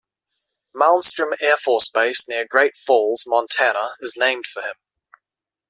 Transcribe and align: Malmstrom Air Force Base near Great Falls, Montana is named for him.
Malmstrom 0.73 1.33
Air 1.39 1.57
Force 1.57 1.87
Base 1.87 2.27
near 2.27 2.47
Great 2.49 2.75
Falls, 2.75 3.25
Montana 3.27 3.91
is 3.99 4.15
named 4.17 4.47
for 4.47 4.63
him. 4.63 4.73